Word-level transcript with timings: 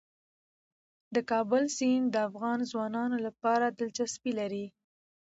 د 1.15 1.17
کابل 1.31 1.63
سیند 1.77 2.05
د 2.11 2.15
افغان 2.29 2.59
ځوانانو 2.71 3.17
لپاره 3.27 3.65
دلچسپي 3.79 4.31
لري. 4.39 4.65